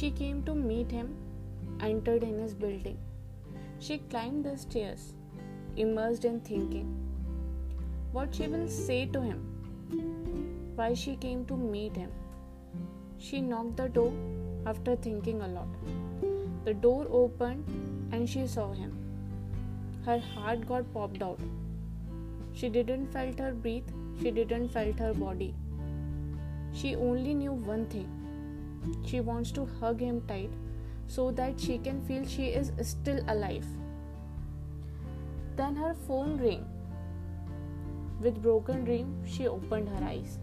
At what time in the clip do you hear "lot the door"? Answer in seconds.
15.48-17.06